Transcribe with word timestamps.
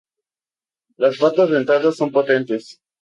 Las 0.97 1.19
patas 1.19 1.51
dentadas 1.51 1.95
son 1.97 2.11
potentes. 2.11 2.79